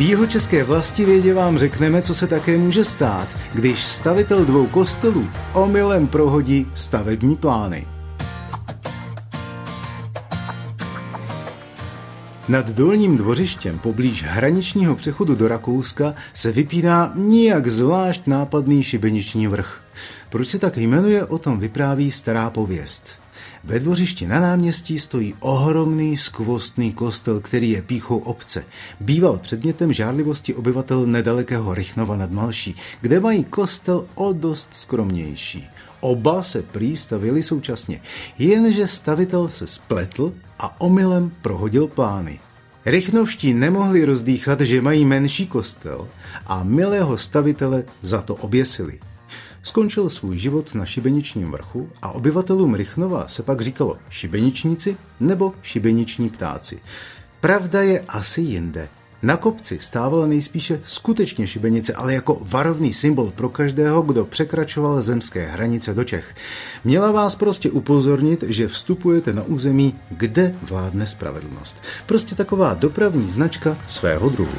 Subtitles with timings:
[0.00, 6.06] V jihočeské vlastivědě vám řekneme, co se také může stát, když stavitel dvou kostelů omylem
[6.06, 7.86] prohodí stavební plány.
[12.48, 19.80] Nad dolním dvořištěm poblíž hraničního přechodu do Rakouska se vypíná nijak zvlášť nápadný šibeniční vrch.
[20.30, 23.19] Proč se tak jmenuje, o tom vypráví stará pověst.
[23.64, 28.64] Ve dvořišti na náměstí stojí ohromný skvostný kostel, který je píchou obce.
[29.00, 35.68] Býval předmětem žárlivosti obyvatel nedalekého Rychnova nad Malší, kde mají kostel o dost skromnější.
[36.00, 38.00] Oba se prý stavili současně,
[38.38, 42.40] jenže stavitel se spletl a omylem prohodil plány.
[42.86, 46.08] Rychnovští nemohli rozdýchat, že mají menší kostel
[46.46, 48.98] a milého stavitele za to oběsili.
[49.62, 56.30] Skončil svůj život na šibeničním vrchu a obyvatelům Rychnova se pak říkalo šibeničníci nebo šibeniční
[56.30, 56.80] ptáci.
[57.40, 58.88] Pravda je asi jinde.
[59.22, 65.46] Na kopci stávala nejspíše skutečně šibenice, ale jako varovný symbol pro každého, kdo překračoval zemské
[65.46, 66.34] hranice do Čech.
[66.84, 71.76] Měla vás prostě upozornit, že vstupujete na území, kde vládne spravedlnost.
[72.06, 74.58] Prostě taková dopravní značka svého druhu.